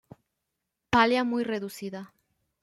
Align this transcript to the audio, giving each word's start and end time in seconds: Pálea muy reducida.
Pálea 0.89 1.23
muy 1.23 1.43
reducida. 1.43 2.11